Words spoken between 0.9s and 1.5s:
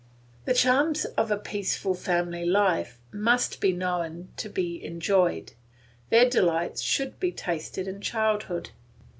of a